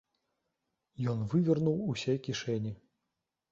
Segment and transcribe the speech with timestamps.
[1.11, 2.75] Ён вывернуў усе кішэні.